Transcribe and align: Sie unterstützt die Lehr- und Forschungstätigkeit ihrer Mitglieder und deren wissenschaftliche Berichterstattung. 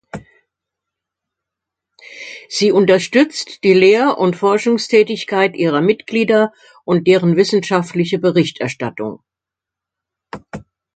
Sie 2.49 2.71
unterstützt 2.71 3.63
die 3.63 3.73
Lehr- 3.75 4.17
und 4.17 4.35
Forschungstätigkeit 4.35 5.55
ihrer 5.55 5.81
Mitglieder 5.81 6.53
und 6.85 7.05
deren 7.05 7.35
wissenschaftliche 7.37 8.17
Berichterstattung. 8.17 9.21